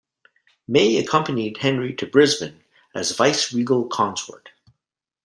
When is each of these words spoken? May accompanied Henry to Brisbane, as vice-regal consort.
May 0.67 0.97
accompanied 0.97 1.57
Henry 1.57 1.93
to 1.97 2.07
Brisbane, 2.07 2.63
as 2.95 3.11
vice-regal 3.15 3.87
consort. 3.89 4.49